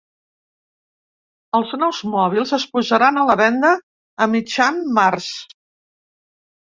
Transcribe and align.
Els 1.59 1.73
nous 1.81 1.99
mòbils 2.15 2.55
es 2.59 2.65
posaran 2.77 3.21
a 3.21 3.27
la 3.33 3.35
venda 3.45 3.75
a 4.25 4.29
mitjan 4.33 4.81
març. 5.01 5.33